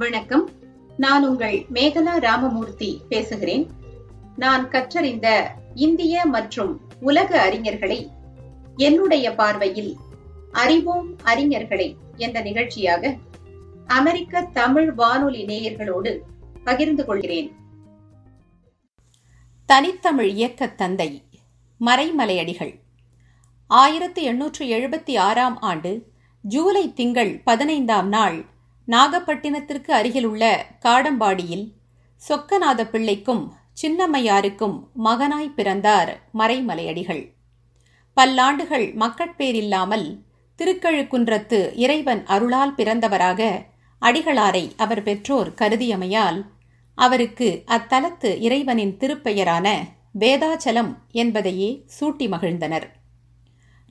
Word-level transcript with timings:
வணக்கம். 0.00 0.50
நான் 0.96 1.28
உங்கள் 1.28 1.66
மேகலா 1.72 2.18
ராமமூர்த்தி 2.18 3.00
பேசுகிறேன். 3.08 3.70
நான் 4.36 4.68
கற்றறிந்த 4.68 5.50
இந்திய 5.74 6.24
மற்றும் 6.24 6.80
உலக 7.00 7.50
அறிஞர்களை 7.50 8.08
என்னுடைய 8.76 9.34
பார்வையில் 9.34 9.96
அறிவோம் 10.52 11.16
அறிஞர்களை 11.24 11.94
என்ற 12.16 12.40
நிகழ்ச்சியாக 12.40 13.16
அமெரிக்க 13.86 14.42
தமிழ் 14.42 14.92
வானொலி 14.92 15.44
நேயர்களோடு 15.44 16.18
பகிர்ந்து 16.64 17.04
கொள்கிறேன். 17.04 17.52
தனித்தமிழ் 19.66 20.28
இயக்க 20.28 20.68
தந்தை 20.68 21.22
மறைமலையடிகள். 21.80 22.80
ஆயிரத்தி 23.66 24.22
எண்ணூற்று 24.22 24.66
எழுபத்தி 24.66 25.18
ஆறாம் 25.18 25.58
ஆண்டு 25.60 26.06
ஜூலை 26.42 26.92
திங்கள் 26.92 27.40
பதினைந்தாம் 27.44 28.08
நாள் 28.08 28.58
நாகப்பட்டினத்திற்கு 28.92 29.90
அருகிலுள்ள 29.90 30.44
காடம்பாடியில் 30.84 31.66
சொக்கநாத 32.22 32.80
பிள்ளைக்கும் 32.84 33.42
சின்னம்மையாருக்கும் 33.82 34.76
மகனாய் 35.04 35.54
பிறந்தார் 35.54 36.10
மறைமலையடிகள். 36.38 37.22
பல்லாண்டுகள் 38.16 38.86
மக்கட்பேரில்லாமல் 38.94 40.06
திருக்கழுக்குன்றத்து 40.58 41.58
இறைவன் 41.74 42.22
அருளால் 42.26 42.74
பிறந்தவராக 42.74 43.50
அடிகளாரை 44.02 44.64
அவர் 44.76 45.02
பெற்றோர் 45.02 45.50
கருதியமையால் 45.54 46.40
அவருக்கு 46.98 47.48
அத்தலத்து 47.66 48.30
இறைவனின் 48.40 48.96
திருப்பெயரான 49.00 49.68
வேதாச்சலம் 50.18 50.92
என்பதையே 51.12 51.70
சூட்டி 52.00 52.26
மகிழ்ந்தனர். 52.28 52.88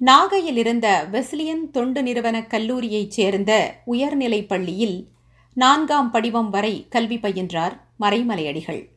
நாகையில் 0.01 0.57
இருந்த 0.57 0.87
வெஸ்லியன் 1.11 1.71
தொண்டு 1.71 2.03
நிறுவன 2.03 2.41
கல்லூரியைச் 2.41 3.07
சேர்ந்த 3.07 3.81
உயர்நிலைப் 3.85 4.49
பள்ளியில் 4.49 5.07
நான்காம் 5.53 6.11
படிவம் 6.11 6.49
வரை 6.49 6.87
கல்வி 6.89 7.17
பயின்றார் 7.17 7.75
மறைமலையடிகள். 7.99 8.89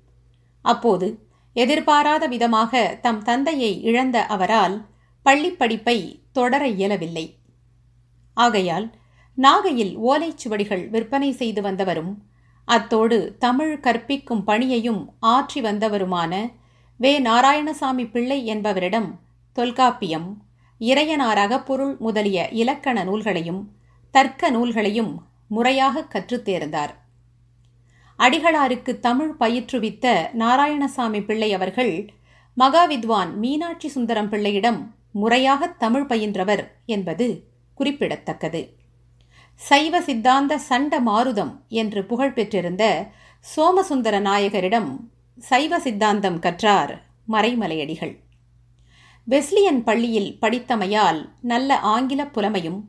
அப்போது 0.64 1.06
எதிர்பாராத 1.56 2.26
விதமாக 2.26 2.98
தம் 3.00 3.22
தந்தையை 3.22 3.82
இழந்த 3.82 4.26
அவரால் 4.26 4.76
பள்ளிப்படிப்பை 5.24 5.96
தொடர 6.32 6.68
இயலவில்லை. 6.68 7.26
ஆகையால் 8.36 8.86
நாகையில் 9.34 9.98
ஓலைச்சுவடிகள் 9.98 10.88
விற்பனை 10.88 11.32
செய்து 11.32 11.62
வந்தவரும் 11.62 12.14
அத்தோடு 12.64 13.36
தமிழ் 13.38 13.80
கற்பிக்கும் 13.80 14.44
பணியையும் 14.44 15.02
ஆற்றி 15.26 15.60
வந்தவருமான 15.60 16.32
வே. 16.96 17.20
நாராயணசாமி 17.20 18.10
பிள்ளை 18.10 18.46
என்பவரிடம் 18.46 19.20
தொல்காப்பியம் 19.56 20.30
இறையனார் 20.82 21.36
அகப்பொருள் 21.36 21.96
முதலிய 21.98 22.48
இலக்கண 22.48 23.04
நூல்களையும் 23.04 23.68
தர்க்க 24.10 24.50
நூல்களையும் 24.50 25.22
முறையாக 25.46 26.04
கற்றுத் 26.04 26.48
தேர்ந்தார். 26.48 26.94
அடிகளாருக்கு 28.18 29.00
தமிழ் 29.00 29.34
பயிற்றுவித்த 29.40 30.30
நாராயணசாமி 30.38 31.24
பிள்ளை 31.24 31.52
அவர்கள் 31.52 32.10
மகாவித்வான் 32.58 33.34
மீனாட்சி 33.34 33.88
சுந்தரம் 33.88 34.28
பிள்ளையிடம் 34.28 34.94
முறையாக 35.12 35.66
தமிழ் 35.66 36.06
பயின்றவர் 36.08 36.66
என்பது 36.86 37.44
குறிப்பிடத்தக்கது. 37.74 38.76
சைவ 39.54 40.00
சித்தாந்த 40.00 40.58
சண்ட 40.58 41.00
மாருதம் 41.00 41.60
என்று 41.68 42.04
புகழ் 42.04 42.32
பெற்றிருந்த 42.32 43.06
சோமசுந்தர 43.40 44.20
நாயகரிடம் 44.20 44.96
சைவ 45.38 45.80
சித்தாந்தம் 45.80 46.38
கற்றார் 46.38 47.02
மறைமலையடிகள். 47.28 48.21
வெஸ்லியன் 49.26 49.84
பள்ளியில் 49.84 50.38
படித்தமையால் 50.40 51.28
நல்ல 51.40 51.78
ஆங்கில 51.78 52.24
புலமையும் 52.24 52.80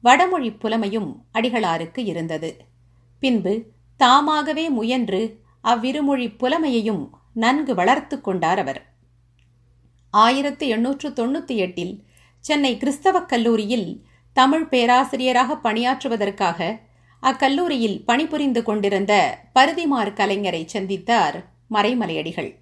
வடமொழி 0.00 0.50
புலமையும் 0.50 1.08
அடிகளாருக்கு 1.34 1.98
இருந்தது. 1.98 2.56
பின்பு 3.18 3.72
தாமாகவே 3.96 4.68
முயன்று 4.68 5.40
அவ்விருமொழி 5.60 6.28
புலமையையும் 6.28 7.10
நன்கு 7.34 7.74
வளர்த்து 7.74 8.20
கொண்டார் 8.20 8.58
அவர். 8.58 8.80
ஆயிரத்து 10.10 10.68
எண்ணூற்று 10.68 11.08
தொண்ணூற்றி 11.10 11.56
எட்டில் 11.56 12.04
சென்னை 12.38 12.76
கிறிஸ்தவக் 12.76 13.28
கல்லூரியில் 13.28 14.04
தமிழ் 14.32 14.68
பேராசிரியராக 14.68 15.54
பணியாற்றுவதற்காக 15.62 16.80
அக்கல்லூரியில் 17.22 18.04
பணிபுரிந்து 18.04 18.62
கொண்டிருந்த 18.62 19.38
பருதிமார் 19.54 20.12
கலைஞரை 20.14 20.62
சந்தித்தார் 20.72 21.38
மறைமலையடிகள். 21.70 22.54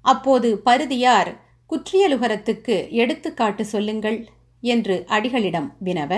அப்போது 0.00 0.58
பருதியார் 0.58 1.32
குற்றியலுகரத்துக்கு 1.72 2.90
எடுத்துக்காட்டு 2.92 3.64
சொல்லுங்கள் 3.64 4.26
என்று 4.60 5.04
அடிகளிடம் 5.08 5.68
வினவ 5.84 6.12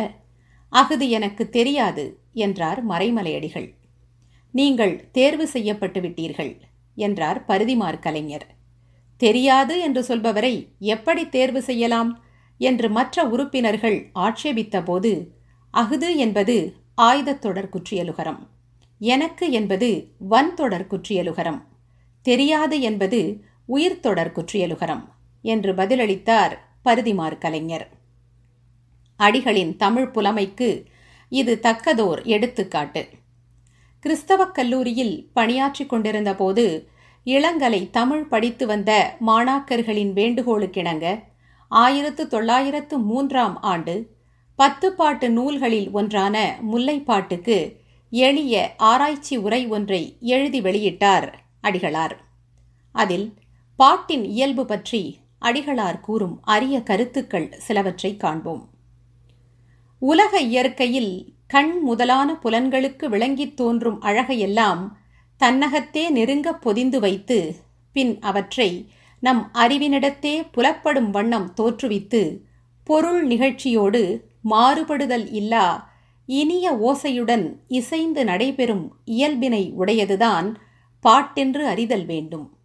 அஃது 0.72 1.08
எனக்கு 1.08 1.48
தெரியாது 1.48 2.18
என்றார் 2.32 2.86
மறைமலையடிகள். 2.88 3.68
நீங்கள் 4.50 5.10
தேர்வு 5.10 5.46
செய்யப்பட்டு 5.46 6.00
விட்டீர்கள் 6.00 6.60
என்றார் 6.96 7.44
பருதிமார் 7.44 7.98
கலைஞர். 7.98 8.46
தெரியாது 9.16 9.80
என்று 9.80 10.02
சொல்பவரை 10.02 10.68
எப்படி 10.78 11.28
தேர்வு 11.28 11.62
செய்யலாம் 11.62 12.10
என்று 12.58 12.90
மற்ற 12.90 13.28
உறுப்பினர்கள் 13.28 14.10
ஆட்சேபித்த 14.12 14.82
போது 14.82 15.12
அஃது 15.70 16.16
என்பது 16.16 16.56
ஆயுதத்தொடர் 17.02 17.68
குற்றியலுகரம் 17.68 18.40
எனக்கு 18.98 19.50
என்பது 19.50 19.88
வன்தொடர் 20.30 20.86
குற்றியலுகரம் 20.86 21.60
தெரியாது 22.22 22.80
என்பது 22.80 23.42
உயிர்த்தொடர் 23.68 24.32
குற்றியலுகரம் 24.32 25.04
என்று 25.44 25.72
பதிலளித்தார் 25.72 26.54
பருதிமார் 26.84 27.38
கலைஞர். 27.38 27.86
அடிகளின் 29.20 29.76
தமிழ் 29.76 30.10
புலமைக்கு 30.14 30.68
இது 31.32 31.52
தக்கதோர் 31.62 32.22
எடுத்துக்காட்டு. 32.26 33.02
கிறிஸ்தவக் 34.04 34.54
கல்லூரியில் 34.54 35.14
பணியாற்றிக் 35.32 35.88
கொண்டிருந்த 35.88 36.34
போது 36.34 36.64
இளங்கலை 37.26 37.90
தமிழ் 37.90 38.26
படித்து 38.28 38.66
வந்த 38.66 39.16
மாணாக்கர்களின் 39.26 40.12
வேண்டுகோளுக்கிணங்க 40.12 41.06
ஆயிரத்து 41.68 42.26
தொள்ளாயிரத்து 42.26 42.98
மூன்றாம் 42.98 43.56
ஆண்டு 43.62 43.94
பத்து 44.58 44.92
பாட்டு 44.92 45.30
நூல்களில் 45.30 45.90
ஒன்றான 45.90 46.58
முல்லைப்பாட்டுக்கு 46.72 47.56
எளிய 48.10 48.74
ஆராய்ச்சி 48.76 49.36
உரை 49.36 49.62
ஒன்றை 49.66 50.02
எழுதி 50.20 50.60
வெளியிட்டார் 50.60 51.28
அடிகளார். 51.62 52.16
அதில் 52.94 53.26
பாட்டின் 53.76 54.24
இயல்பு 54.24 54.64
பற்றி 54.64 55.02
அடிகளார் 55.44 56.00
கூறும் 56.00 56.38
அரிய 56.42 56.82
கருத்துக்கள் 56.82 57.54
சிலவற்றை 57.58 58.16
காண்போம். 58.16 58.68
உலக 59.98 60.40
இயற்கையில் 60.40 61.34
கண் 61.46 61.78
முதலான 61.80 62.38
புலன்களுக்கு 62.44 63.06
விளங்கித் 63.06 63.56
தோன்றும் 63.56 64.02
அழகையெல்லாம் 64.02 64.88
தன்னகத்தே 65.38 66.10
நெருங்க 66.10 66.54
பொதிந்து 66.54 67.00
வைத்து 67.00 67.54
பின் 67.92 68.18
அவற்றை 68.18 68.92
நம் 69.20 69.50
அறிவினிடத்தே 69.54 70.46
புலப்படும் 70.52 71.10
வண்ணம் 71.10 71.52
தோற்றுவித்து 71.56 72.38
பொருள் 72.84 73.26
நிகழ்ச்சியோடு 73.26 74.28
மாறுபடுதல் 74.50 75.32
இல்லா 75.32 75.92
இனிய 76.26 76.72
ஓசையுடன் 76.72 77.56
இசைந்து 77.68 78.24
நடைபெறும் 78.24 78.96
இயல்பினை 79.04 79.72
உடையதுதான் 79.78 80.54
பாட்டென்று 81.00 81.66
அறிதல் 81.66 82.06
வேண்டும். 82.06 82.56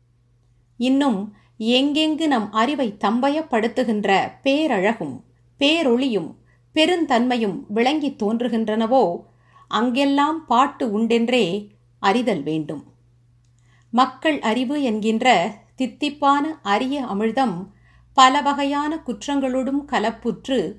இன்னும் 0.78 1.35
எங்கெங்கு 1.59 2.27
நம் 2.27 2.51
அறிவை 2.51 2.97
தம்பயப்படுத்துகின்ற 2.99 4.31
பேரழகும் 4.43 5.15
பேரொளியும் 5.59 6.35
பெருந்தன்மையும் 6.73 7.65
விளங்கி 7.67 8.09
தோன்றுகின்றனவோ 8.09 9.15
அங்கெல்லாம் 9.67 10.45
பாட்டு 10.45 10.99
உண்டென்றே 10.99 11.67
அறிதல் 11.99 12.43
வேண்டும். 12.43 12.83
மக்கள் 13.91 14.39
அறிவு 14.39 14.83
என்கின்ற 14.83 15.55
தித்திப்பான 15.77 16.45
அரிய 16.61 17.05
அமிழ்தம் 17.05 17.67
பல 18.13 18.41
வகையான 18.41 19.03
குற்றங்களோடும் 19.05 19.85
கலப்புற்று 19.85 20.75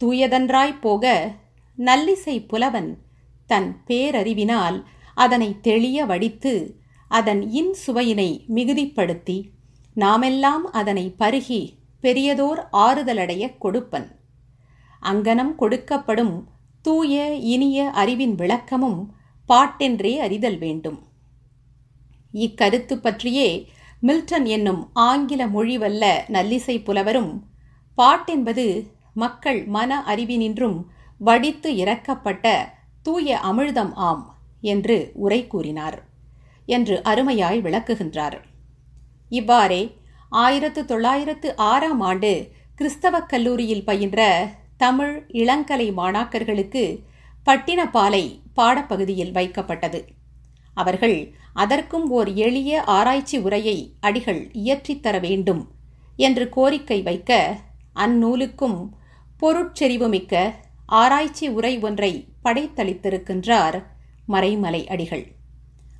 தூயதன்றாய்ப் 0.00 0.80
போக 0.80 1.34
நல்லிசை 1.78 2.46
புலவன் 2.46 2.98
தன் 3.46 3.82
பேரறிவினால் 3.86 4.84
அதனை 5.14 5.60
தெளிய 5.60 6.06
வடித்து 6.06 6.82
அதன் 7.08 7.50
இன் 7.50 7.74
சுவையினை 7.86 8.44
மிகுதிப்படுத்தி 8.54 9.52
நாமெல்லாம் 9.94 10.64
அதனை 10.70 11.14
பருகி 11.18 11.62
பெரியதோர் 12.02 12.60
ஆறுதலடைய 12.72 13.44
கொடுப்பன். 13.58 14.08
அங்கனம் 15.02 15.54
கொடுக்கப்படும் 15.58 16.34
தூய 16.82 17.34
இனிய 17.34 17.90
அறிவின் 17.90 18.34
விளக்கமும் 18.34 19.00
பாட்டென்றே 19.48 20.12
அறிதல் 20.18 20.58
வேண்டும். 20.58 20.98
இக்கருத்து 22.34 22.94
பற்றியே 22.96 23.48
மில்டன் 24.00 24.46
என்னும் 24.46 24.90
ஆங்கில 24.92 25.42
மொழிவல்ல 25.46 26.04
நல்லிசை 26.28 26.76
புலவரும் 26.84 27.32
பாட்டென்பது 27.98 28.66
மக்கள் 29.14 29.60
மன 29.66 29.90
அறிவினின்றும் 30.06 30.78
வடித்து 31.18 31.70
இறக்கப்பட்ட 31.72 32.46
தூய 33.02 33.38
அமிழ்தம் 33.42 33.92
ஆம் 33.94 34.24
என்று 34.60 35.10
உரை 35.14 35.46
கூறினார் 35.46 35.98
என்று 36.66 36.96
அருமையாய் 37.02 37.60
விளக்குகின்றார். 37.60 38.36
இவ்வாறே 39.28 39.96
ஆயிரத்து 40.30 40.84
தொள்ளாயிரத்து 40.84 41.56
ஆறாம் 41.56 42.00
ஆண்டு 42.00 42.50
கிறிஸ்தவக் 42.76 43.28
கல்லூரியில் 43.28 43.84
பயின்ற 43.84 44.50
தமிழ் 44.76 45.26
இளங்கலை 45.28 45.92
மாணாக்கர்களுக்கு 45.92 47.02
பட்டினப்பாலை 47.46 48.40
பாடப்பகுதியில் 48.56 49.32
வைக்கப்பட்டது. 49.32 50.04
அவர்கள் 50.74 51.34
அதற்கும் 51.52 52.10
ஓர் 52.10 52.32
எளிய 52.32 52.82
ஆராய்ச்சி 52.82 53.38
உரையை 53.38 53.94
அடிகள் 54.00 54.48
இயற்றித் 54.52 55.02
தர 55.02 55.18
வேண்டும் 55.18 55.70
என்று 56.16 56.48
கோரிக்கை 56.48 57.02
வைக்க 57.02 57.58
அந்நூலுக்கும் 57.94 58.88
பொருட்செறிவுமிக்க 59.40 60.52
ஆராய்ச்சி 60.86 61.48
உரை 61.48 61.78
ஒன்றை 61.78 62.28
படைத்தளித்திருக்கின்றார் 62.44 63.84
மறைமலை 64.28 64.86
அடிகள். 64.86 65.32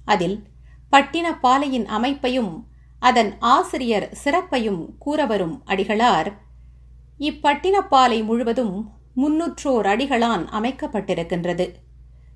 அதில் 0.05 0.45
பட்டினப்பாலையின் 0.93 1.85
அமைப்பையும் 1.85 2.69
அதன் 3.09 3.31
ஆசிரியர் 3.55 4.07
சிறப்பையும் 4.25 4.83
கூறவரும் 5.05 5.57
அடிகளார். 5.67 6.31
இப்பட்டினப்பாலை 7.21 8.19
முழுவதும் 8.25 8.75
முன்னூற்றோர் 9.17 9.87
அடிகளான் 9.93 10.45
அமைக்கப்பட்டிருக்கின்றது. 10.59 11.67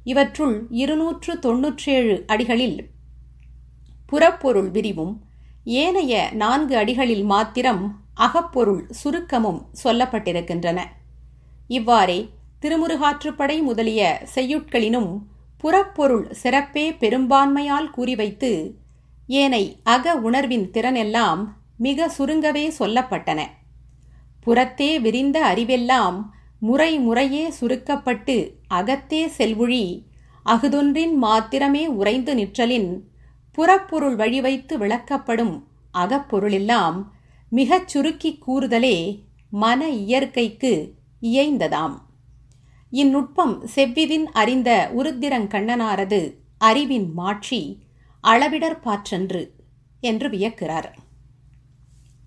இவற்றுள் 0.05 0.57
இருநூற்று 0.71 1.33
தொன்னூற்றேழு 1.39 2.17
அடிகளில் 2.27 2.79
புறப்பொருள் 4.07 4.71
விரிவும் 4.71 5.15
ஏனைய 5.79 6.15
நான்கு 6.33 6.75
அடிகளில் 6.77 7.25
மாத்திரம் 7.25 7.83
அகப்பொருள் 8.15 8.83
சுருக்கமும் 9.01 9.61
சொல்லப்பட்டிருக்கின்றன. 9.85 10.79
இவ்வாறே 11.69 12.19
திருமுருகாற்றுப்படை 12.63 13.57
முதலிய 13.63 14.03
செய்யுட்களினும் 14.35 15.11
புறப்பொருள் 15.63 16.27
சிறப்பே 16.33 16.87
பெரும்பான்மையால் 17.01 17.91
கூறிவைத்து 17.97 18.53
ஏனை 19.29 19.79
அக 19.83 20.15
உணர்வின் 20.15 20.71
திறனெல்லாம் 20.71 21.41
மிக 21.77 22.11
சுருங்கவே 22.19 22.65
சொல்லப்பட்டன. 22.79 23.41
புறத்தே 24.41 25.01
விரிந்த 25.01 25.55
அறிவெல்லாம் 25.55 26.25
முறை 26.61 26.99
முறையே 26.99 27.53
சுருக்கப்பட்டு 27.61 28.37
அகத்தே 28.75 29.27
செல்வுழி 29.39 30.07
அகுதொன்றின் 30.47 31.15
மாத்திரமே 31.15 31.87
உறைந்து 31.87 32.35
நிற்றலின் 32.35 33.05
புறப்பொருள் 33.53 34.17
வழி 34.17 34.41
வைத்து 34.41 34.79
விளக்கப்படும் 34.79 35.55
அகப்பொருளெல்லாம் 35.99 37.07
மிகச் 37.49 37.89
சுருக்கி 37.89 38.39
கூறுதலே 38.47 38.97
மன 39.51 39.89
இயற்கைக்கு 39.89 40.73
இயைந்ததாம். 41.23 41.97
இந்நுட்பம் 42.91 43.55
செவ்விதின் 43.77 44.25
அறிந்த 44.33 44.91
உருத்திரங்கண்ணனாரது 44.97 46.35
அறிவின் 46.59 47.13
மாட்சி 47.13 47.61
அளவிடர் 48.21 48.81
பாற்றன்று 48.81 49.51
என்று 50.01 50.29
வியக்கிறார். 50.29 50.93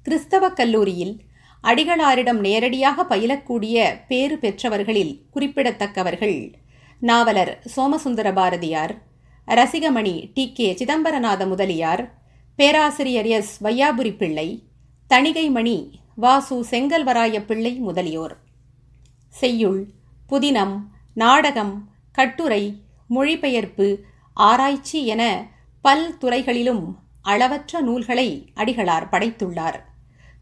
கிறிஸ்தவ 0.03 0.49
கல்லூரியில் 0.49 1.21
அடிகளாரிடம் 1.63 2.39
நேரடியாக 2.39 3.03
பயிலக்கூடிய 3.03 3.99
பேறு 4.07 4.37
பெற்றவர்களில் 4.37 5.25
குறிப்பிடத்தக்கவர்கள் 5.35 6.53
நாவலர் 6.99 7.61
சோமசுந்தர 7.65 8.33
பாரதியார் 8.33 9.01
ரசிகமணி 9.47 10.31
டி. 10.33 10.51
கே. 10.51 10.73
சிதம்பரநாத 10.73 11.47
முதலியார் 11.47 12.21
பேராசிரியர் 12.55 13.25
எஸ். 13.25 13.63
வையாபுரி 13.63 14.15
பிள்ளை 14.15 14.63
தணிகைமணி 15.09 15.91
வாசு 16.15 16.65
செங்கல்வராய 16.69 17.45
பிள்ளை 17.45 17.71
முதலியோர். 17.71 18.37
செய்யுள் 19.29 19.87
புதினம் 20.29 20.79
நாடகம் 21.13 21.89
கட்டுரை 22.11 22.81
மொழிபெயர்ப்பு 23.07 24.03
ஆராய்ச்சி 24.33 25.05
என 25.05 25.45
பல் 25.81 26.17
துறைகளிலும் 26.17 26.97
அளவற்ற 27.21 27.81
நூல்களை 27.81 28.51
அடிகளார் 28.55 29.07
படைத்துள்ளார். 29.11 29.79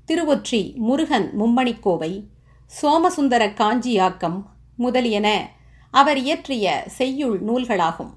திருவொற்றி 0.07 0.75
முருகன் 0.75 1.31
மும்மணிக்கோவை 1.39 2.27
சோமசுந்தர 2.65 3.47
காஞ்சியாக்கம் 3.47 4.43
முதலியன 4.75 5.49
அவர் 5.91 6.17
இயற்றிய 6.17 6.83
செய்யுள் 6.87 7.43
நூல்களாகும். 7.43 8.13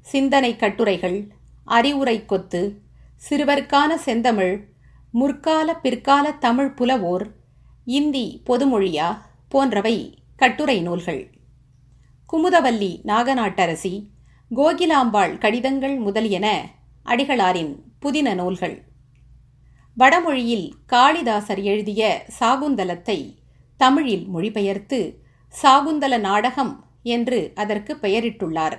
சிந்தனை 0.00 0.56
கட்டுரைகள் 0.56 1.32
அறிவுரை 1.64 2.26
கொத்து 2.26 2.80
சிறுவர்க்கான 3.30 3.94
செந்தமிழ் 3.94 4.68
முற்கால 5.10 5.74
பிற்கால 5.74 6.32
தமிழ் 6.32 6.72
புலவோர் 6.76 7.26
இந்தி 7.84 8.42
பொதுமொழியா 8.46 9.18
போன்றவை 9.48 10.18
கட்டுரை 10.36 10.80
நூல்கள். 10.80 11.30
குமுதவல்லி 12.32 12.92
நாகநாட்டரசி 13.04 13.94
கோகிலாம்பாள் 14.56 15.38
கடிதங்கள் 15.38 15.96
முதலியன 15.96 16.70
அடிகளாரின் 17.04 17.74
புதின 17.98 18.34
நூல்கள். 18.34 18.84
வடமொழியில் 19.94 20.72
காளிதாசர் 20.86 21.62
எழுதிய 21.62 22.24
சாகுந்தலத்தை 22.40 23.34
தமிழில் 23.76 24.26
மொழிபெயர்த்து 24.26 25.22
சாகுந்தல 25.62 26.20
நாடகம் 26.20 26.84
என்று 27.02 27.52
அதற்கு 27.54 27.98
பெயரிட்டுள்ளார். 28.02 28.78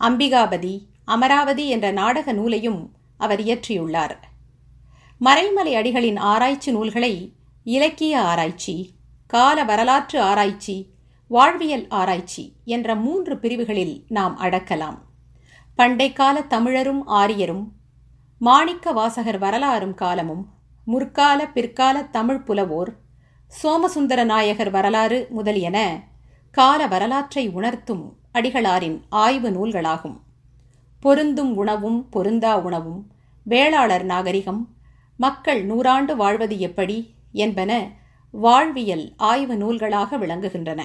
அம்பிகாபதி 0.00 0.86
அமராவதி 1.04 1.68
என்ற 1.68 1.90
நாடக 1.90 2.32
நூலையும் 2.32 2.92
அவர் 3.16 3.40
இயற்றியுள்ளார். 3.40 4.16
மறைமலை 5.20 5.74
அடிகளின் 5.74 6.18
ஆராய்ச்சி 6.18 6.72
நூல்களை 6.72 7.32
இலக்கிய 7.64 8.20
ஆராய்ச்சி 8.20 8.94
கால 9.26 9.64
வரலாற்று 9.64 10.20
ஆராய்ச்சி 10.20 10.93
வாழ்வியல் 11.34 11.88
ஆராய்ச்சி 11.88 12.42
என்ற 12.64 12.94
மூன்று 12.94 13.38
பிரிவுகளில் 13.38 14.04
நாம் 14.08 14.34
அடக்கலாம். 14.40 14.98
பண்டைக்கால 15.78 16.46
தமிழரும் 16.46 17.00
ஆரியரும் 17.04 17.72
மாணிக்க 18.38 18.92
வாசகர் 18.92 19.38
வரலாறும் 19.38 19.94
காலமும் 19.94 20.48
முற்கால 20.84 21.48
பிற்கால 21.48 22.04
தமிழ் 22.04 22.42
புலவோர் 22.46 22.92
சோமசுந்தர 23.46 24.24
நாயகர் 24.24 24.70
வரலாறு 24.70 25.26
முதலியன 25.30 26.02
கால 26.50 26.86
வரலாற்றை 26.86 27.48
உணர்த்தும் 27.48 28.16
அடிகளாரின் 28.34 29.00
ஆய்வு 29.08 29.50
நூல்களாகும். 29.50 30.18
பொருந்தும் 31.00 31.56
உணவும் 31.56 32.08
பொருந்தா 32.08 32.58
உணவும் 32.58 33.06
வேளாளர் 33.44 34.04
நாகரிகம் 34.04 34.68
மக்கள் 35.16 35.66
நூறாண்டு 35.66 36.14
வாழ்வது 36.16 36.58
எப்படி 36.58 37.14
என்பன 37.32 37.90
வாழ்வியல் 38.30 39.12
ஆய்வு 39.16 39.54
நூல்களாக 39.54 40.16
விளங்குகின்றன. 40.16 40.82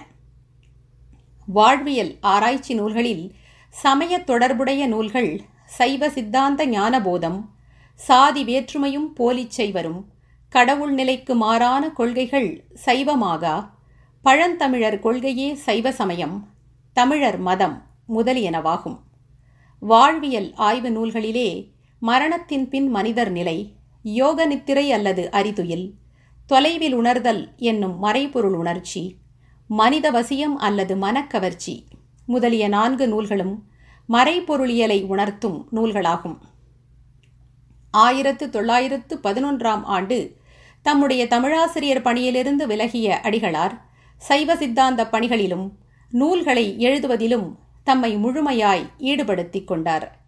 வாழ்வியல் 1.53 2.17
ஆராய்ச்சி 2.21 2.73
நூல்களில் 2.73 3.31
சமய 3.69 4.19
தொடர்புடைய 4.19 4.87
நூல்கள் 4.87 5.41
சைவ 5.65 6.09
சித்தாந்த 6.09 6.65
ஞானபோதம் 6.65 7.49
சாதி 7.95 8.43
வேற்றுமையும் 8.43 9.07
போலிச் 9.15 9.49
செய்வரும் 9.49 10.05
கடவுள் 10.49 10.93
நிலைக்கு 10.93 11.35
மாறான 11.35 11.89
கொள்கைகள் 11.89 12.63
சைவமாகா 12.85 13.69
பழந்தமிழர் 14.25 14.99
கொள்கையே 14.99 15.53
சைவ 15.53 15.91
சமயம் 15.91 16.47
தமிழர் 16.93 17.37
மதம் 17.37 17.83
முதலியனவாகும். 18.09 18.97
வாழ்வியல் 19.79 20.53
ஆய்வு 20.55 20.89
நூல்களிலே 20.89 21.71
மரணத்தின் 21.99 22.69
பின் 22.69 22.87
மனிதர் 22.87 23.31
நிலை 23.31 23.73
யோக 24.03 24.45
நித்திரை 24.45 24.91
அல்லது 24.91 25.29
அரிதுயில் 25.31 25.91
தொலைவில் 26.45 26.93
உணர்தல் 26.93 27.55
என்னும் 27.57 28.03
மறைபொருள் 28.03 28.53
உணர்ச்சி 28.53 29.15
மனித 29.69 30.11
வசியம் 30.11 30.55
அல்லது 30.57 30.95
மனக்கவர்ச்சி. 30.95 31.83
முதலிய 32.25 32.67
நான்கு 32.67 33.07
நூல்களும் 33.07 33.63
மறைபொருளியலை 34.09 35.05
உணர்த்தும் 35.05 35.67
நூல்களாகும். 35.75 36.37
ஆயிரத்து 37.91 38.49
தொள்ளாயிரத்து 38.49 39.19
பதினொன்றாம் 39.23 39.83
ஆண்டு 39.83 40.37
தம்முடைய 40.81 41.27
தமிழாசிரியர் 41.27 42.01
பணியிலிருந்து 42.01 42.67
விலகிய 42.67 43.19
அடிகளார் 43.23 43.79
சைவ 44.17 44.55
சித்தாந்த 44.55 45.07
பணிகளிலும் 45.07 45.71
நூல்களை 46.09 46.75
எழுதுவதிலும் 46.77 47.55
தம்மை 47.83 48.17
முழுமையாய் 48.17 48.89
ஈடுபடுத்திக் 48.97 49.67
கொண்டார். 49.67 50.19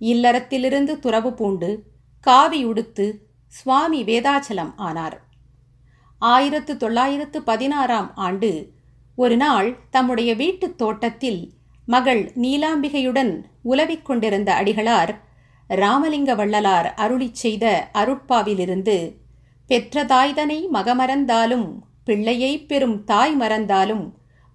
இல்லறத்திலிருந்து 0.00 0.98
துறவு 0.98 1.32
பூண்டு 1.32 1.82
காவி 2.20 2.64
உடுத்து 2.64 3.26
சுவாமி 3.46 4.04
வேதாச்சலம் 4.04 4.72
ஆனார். 4.76 5.27
ஆயிரத்து 6.22 6.76
தொள்ளாயிரத்து 6.76 7.42
பதினாறாம் 7.42 8.14
ஆண்டு 8.18 8.50
ஒரு 9.18 9.36
நாள் 9.36 9.68
தம்முடைய 9.90 10.34
வீட்டுத் 10.34 10.76
தோட்டத்தில் 10.76 11.40
மகள் 11.88 12.22
நீலாம்பிகையுடன் 12.36 13.32
உலவிக் 13.62 14.04
கொண்டிருந்த 14.04 14.50
அடிகளார் 14.52 15.12
ராமலிங்க 15.70 16.34
வள்ளலார் 16.34 16.88
அருளிச் 16.96 17.34
செய்த 17.34 17.64
அருட்பாவிலிருந்து 17.94 18.96
பெற்றதாய்தனை 19.70 20.58
மகமறந்தாலும் 20.72 21.66
பிள்ளையை 22.04 22.52
பெறும் 22.60 23.04
தாய் 23.04 23.34
மறந்தாலும் 23.34 24.04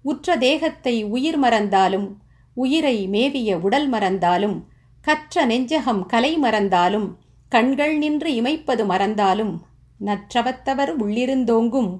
உற்ற 0.04 0.36
தேகத்தை 0.36 1.04
உயிர் 1.10 1.38
மறந்தாலும் 1.38 2.08
உயிரை 2.56 2.96
மேவிய 3.06 3.58
உடல் 3.58 3.88
மறந்தாலும் 3.88 4.56
கற்ற 5.04 5.46
நெஞ்சகம் 5.46 6.02
கலை 6.06 6.32
மறந்தாலும் 6.38 7.06
கண்கள் 7.52 7.98
நின்று 7.98 8.30
இமைப்பது 8.32 8.84
மறந்தாலும் 8.86 9.54
நற்றவத்தவர் 10.00 10.96
உள்ளிருந்தோங்கும் 10.98 11.98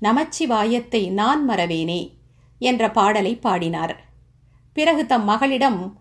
நமச்சிவாயத்தை 0.00 1.10
நான் 1.10 1.48
மறவேனே 1.48 2.12
என்ற 2.58 2.90
பாடலை 2.90 3.36
பாடினார். 3.36 4.04
பிறகு 4.72 5.06
தம் 5.06 5.24
மகளிடம் 5.24 5.98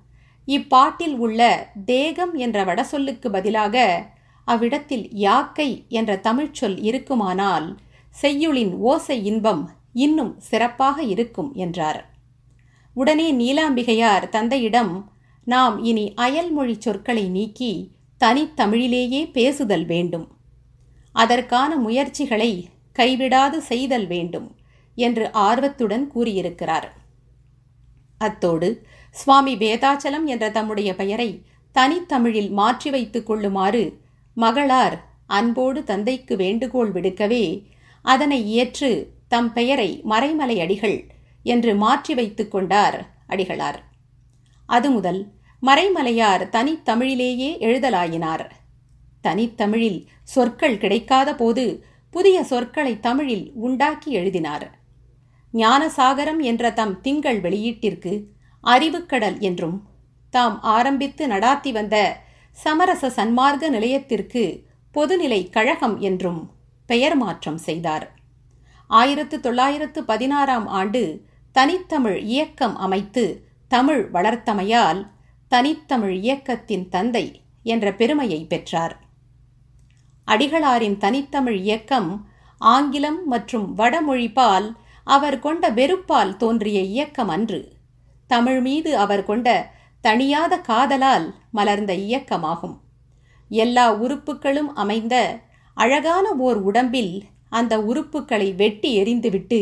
இப்பாட்டில் 0.47 1.15
உள்ள 1.17 1.69
தேகம் 1.85 2.33
என்ற 2.33 2.65
வடசொல்லுக்கு 2.65 3.29
பதிலாக 3.29 4.05
அவ்விடத்தில் 4.45 5.09
யாக்கை 5.11 5.85
என்ற 5.89 6.15
தமிழ்ச்சொல் 6.15 6.83
இருக்குமானால் 6.83 7.77
செய்யுளின் 8.21 8.73
ஓசை 8.75 9.25
இன்பம் 9.25 9.71
இன்னும் 9.93 10.35
சிறப்பாக 10.39 11.03
இருக்கும் 11.03 11.53
என்றார். 11.53 12.09
உடனே 12.93 13.33
நீலாம்பிகையார் 13.33 14.29
தந்தையிடம் 14.29 15.11
நாம் 15.43 15.83
இனி 15.83 16.13
அயல்மொழி 16.15 16.75
சொற்களை 16.79 17.29
நீக்கி 17.29 17.91
தனித்தமிழிலேயே 18.19 19.31
பேசுதல் 19.31 19.85
வேண்டும். 19.85 20.35
அதற்கான 21.22 21.72
முயற்சிகளை 21.75 22.51
கைவிடாது 23.00 23.57
செய்தல் 23.69 24.07
வேண்டும் 24.07 24.48
என்று 24.98 25.25
ஆர்வத்துடன் 25.48 26.05
கூறியிருக்கிறார். 26.07 26.88
அத்தோடு 28.17 28.69
சுவாமி 29.15 29.53
வேதாச்சலம் 29.55 30.25
என்ற 30.34 30.45
தம்முடைய 30.50 30.89
பெயரை 30.95 31.29
தனித்தமிழில் 31.75 32.51
மாற்றி 32.51 32.89
வைத்துக் 32.89 33.25
கொள்ளுமாறு 33.25 33.84
மகளார் 34.38 34.95
அன்போடு 35.27 35.79
தந்தைக்கு 35.84 36.34
வேண்டுகோள் 36.36 36.91
விடுக்கவே 36.91 37.45
அதனை 38.05 38.39
ஏற்று 38.51 38.91
தம் 39.27 39.50
பெயரை 39.53 39.89
மறைமலை 40.10 40.57
அடிகள் 40.62 40.98
என்று 41.45 41.72
மாற்றி 41.75 42.13
வைத்துக் 42.13 42.51
கொண்டார் 42.51 42.98
அடிகளார். 43.29 43.79
அது 44.69 44.89
முதல் 44.89 45.22
மறைமலையார் 45.63 46.43
தனித்தமிழிலேயே 46.55 47.51
எழுதலாயினார். 47.67 48.45
தனித்தமிழில் 49.25 50.00
சொற்கள் 50.24 50.77
கிடைக்காத 50.77 51.36
போது 51.36 51.86
புதிய 52.12 52.44
சொற்களை 52.44 53.00
தமிழில் 53.00 53.51
உண்டாக்கி 53.55 54.12
எழுதினார். 54.12 54.79
ஞானசாகரம் 55.53 56.39
என்ற 56.39 56.72
தம் 56.72 57.01
திங்கள் 57.01 57.41
வெளியீட்டிற்கு 57.41 58.13
அறிவுக்கடல் 58.63 59.39
என்றும் 59.39 59.77
தாம் 60.29 60.62
ஆரம்பித்து 60.62 61.27
நடாத்தி 61.27 61.72
வந்த 61.72 62.17
சமரச 62.51 63.10
சன்மார்க்க 63.10 63.70
நிலையத்திற்கு 63.70 64.44
பொதுநிலை 64.94 65.50
கழகம் 65.50 66.00
என்றும் 66.00 66.51
பெயர் 66.86 67.15
மாற்றம் 67.15 67.58
செய்தார். 67.58 68.05
ஆயிரத்து 68.88 69.39
தொள்ளாயிரத்து 69.39 70.03
பதினாறாம் 70.03 70.67
ஆண்டு 70.67 71.01
தனித்தமிழ் 71.51 72.20
இயக்கம் 72.24 72.75
அமைத்து 72.75 73.24
தமிழ் 73.67 74.10
வளர்த்தமையால் 74.13 75.01
தனித்தமிழ் 75.48 76.15
இயக்கத்தின் 76.15 76.89
தந்தை 76.89 77.41
என்ற 77.63 77.94
பெருமையை 77.94 78.46
பெற்றார். 78.46 78.96
அடிகளாரின் 80.27 80.98
தனித்தமிழ் 80.98 81.58
இயக்கம் 81.58 82.27
ஆங்கிலம் 82.58 83.25
மற்றும் 83.25 83.77
வடமொழிப்பால் 83.77 84.75
அவர் 85.03 85.39
கொண்ட 85.39 85.70
வெறுப்பால் 85.72 86.36
தோன்றிய 86.36 86.82
இயக்கம் 86.82 87.27
அன்று. 87.27 87.72
தமிழ் 88.27 88.62
மீது 88.62 88.98
அவர் 88.98 89.24
கொண்ட 89.24 89.48
தணியாத 90.03 90.62
காதலால் 90.62 91.34
மலர்ந்த 91.51 91.94
இயக்கமாகும். 91.94 92.75
எல்லா 93.50 93.94
உறுப்புகளும் 93.94 94.72
அமைந்த 94.74 95.39
அழகான 95.74 96.32
ஓர் 96.32 96.58
உடம்பில் 96.58 97.24
அந்த 97.50 97.77
உறுப்புகளை 97.77 98.55
வெட்டி 98.55 98.91
எறிந்துவிட்டு 99.03 99.60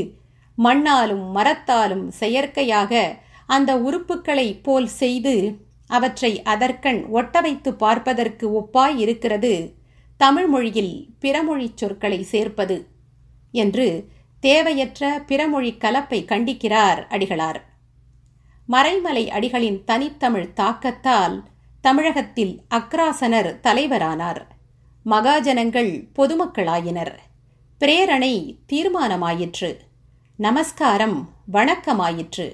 மண்ணாலும் 0.57 1.25
மரத்தாலும் 1.31 2.07
செயற்கையாக 2.07 3.21
அந்த 3.45 3.71
உறுப்புகளை 3.77 4.59
போல் 4.63 4.87
செய்து 4.87 5.59
அவற்றை 5.87 6.41
அதற்கண் 6.41 7.09
ஒட்ட 7.09 7.41
வைத்து 7.41 7.73
பார்ப்பதற்கு 7.73 8.45
ஒப்பாய் 8.61 8.97
இருக்கிறது. 8.97 9.81
தமிழ் 10.17 10.47
மொழியில் 10.47 11.07
பிறமொழி 11.21 11.71
சொற்களை 11.75 12.23
சேர்ப்பது 12.23 12.87
என்று 13.51 14.07
தேவையற்ற 14.39 15.23
பிறமொழி 15.27 15.77
கலப்பை 15.77 16.25
கண்டிக்கிறார் 16.25 17.07
அடிகளார். 17.09 17.61
மறைமலை 18.69 19.29
அடிகளின் 19.29 19.83
தனித்தமிழ் 19.83 20.53
தாக்கத்தால் 20.53 21.43
தமிழகத்தில் 21.81 22.61
அக்ராசனர் 22.69 23.59
தலைவரானார். 23.63 24.41
மகாஜனங்கள் 25.05 26.07
பொதுமக்களாயினர். 26.15 27.15
பிரேரணை 27.79 28.57
தீர்மானமாயிற்று. 28.73 29.77
நமஸ்காரம் 30.35 31.29
வணக்கமாயிற்று. 31.53 32.53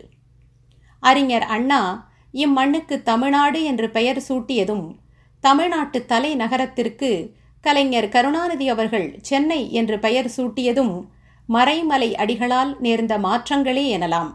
அறிஞர் 0.99 1.43
அண்ணா 1.43 2.09
இம்மண்ணுக்கு 2.33 3.01
தமிழ்நாடு 3.03 3.63
என்று 3.63 3.89
பெயர் 3.89 4.17
சூட்டியதும் 4.17 4.95
தமிழ்நாட்டு 5.39 6.05
தலைநகரத்திற்கு 6.07 7.37
கலைஞர் 7.61 8.09
கருணாநிதி 8.09 8.69
அவர்கள் 8.69 9.17
சென்னை 9.21 9.71
என்று 9.71 9.99
பெயர் 9.99 10.31
சூட்டியதும் 10.37 11.07
மறைமலை 11.49 12.13
அடிகளால் 12.13 12.77
நேர்ந்த 12.79 13.17
மாற்றங்களே 13.17 13.85
எனலாம். 13.97 14.31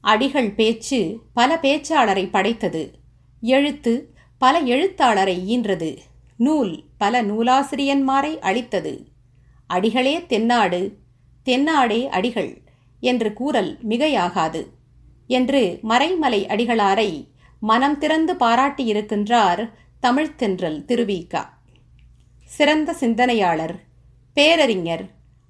அடிகள் 0.00 0.54
பேச்சு 0.54 1.20
பல 1.34 1.58
பேச்சாளரை 1.62 2.30
படைத்தது. 2.30 2.92
எழுத்து 3.40 4.12
பல 4.38 4.58
எழுத்தாளரை 4.58 5.58
ஈன்றது. 5.58 5.98
நூல் 6.36 6.84
பல 6.98 7.22
நூலாசிரியன்மாரை 7.22 8.38
அளித்தது. 8.38 9.08
அடிகளே 9.66 10.26
தென்னாடு 10.26 10.98
தென்னாடே 11.46 12.08
அடிகள் 12.08 12.62
என்று 13.00 13.32
கூறல் 13.32 13.78
மிகையாகாது 13.88 14.62
என்று 15.26 15.78
மறைமலை 15.82 16.46
அடிகளாரை 16.46 17.28
மனம் 17.60 17.98
திறந்து 17.98 18.34
பாராட்டியிருக்கின்றார் 18.34 19.62
தமிழ்த்தென்றல் 20.02 20.84
திருவிக்கா 20.84 21.42
சிறந்த 22.48 22.92
சிந்தனையாளர் 22.92 23.74
பேரறிஞர் 24.34 25.04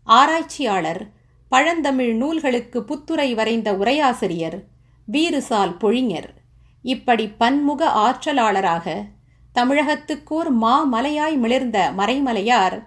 ஆராய்ச்சியாளர் 0.04 1.10
பழந்தமிழ் 1.52 2.12
நூல்களுக்கு 2.14 2.78
புத்துரை 2.84 3.34
வரைந்த 3.34 3.72
உரையாசிரியர் 3.72 4.56
வீறுசால் 5.12 5.74
பொழிஞர். 5.82 6.28
இப்படி 6.82 7.28
பன்முக 7.28 7.90
ஆற்றலாளராக 7.98 9.04
தமிழகத்துக்கோர் 9.54 10.50
மாமலையாய் 10.62 11.36
மிளிர்ந்த 11.36 11.78
மறைமலையார் 11.96 12.78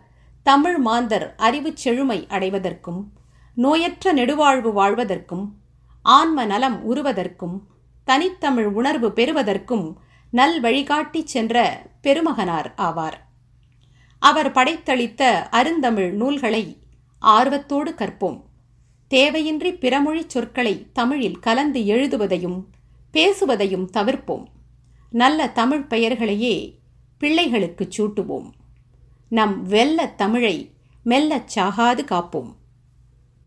தமிழ் 0.44 0.78
மாந்தர் 0.78 1.36
அறிவுச் 1.38 1.82
செழுமை 1.84 2.20
அடைவதற்கும் 2.30 3.02
நோயற்ற 3.58 4.14
நெடுவாழ்வு 4.14 4.72
வாழ்வதற்கும் 4.72 5.46
ஆன்ம 6.02 6.46
நலம் 6.46 6.96
உருவதற்கும் 6.96 7.58
தனித்தமிழ் 8.04 8.70
உணர்வு 8.80 9.10
பெறுவதற்கும் 9.12 9.88
நல் 10.32 10.60
வழிகாட்டிச் 10.60 11.32
சென்ற 11.34 11.82
பெருமகனார் 12.02 12.74
ஆவார். 12.78 13.18
அவர் 14.22 14.52
படைத்தளித்த 14.52 15.50
அருந்தமிழ் 15.50 16.12
நூல்களை 16.12 16.78
ஆர்வத்தோடு 17.20 17.92
கற்போம். 17.92 18.42
தேவையின்றி 19.10 19.78
பிறமொழிச் 19.78 20.28
சொற்களை 20.28 20.88
தமிழில் 20.94 21.40
கலந்து 21.40 21.80
எழுதுவதையும் 21.80 22.64
பேசுவதையும் 23.14 23.90
தவிர்ப்போம். 23.94 24.46
நல்ல 25.10 25.48
தமிழ் 25.50 25.88
பெயர்களையே 25.88 26.80
பிள்ளைகளுக்குச் 27.20 28.02
சூட்டுவோம். 28.02 28.52
நம் 29.28 29.64
வெல்ல 29.64 30.08
தமிழை 30.08 30.72
மெல்லச் 31.04 31.60
சாகாது 31.60 32.04
காப்போம். 32.04 32.56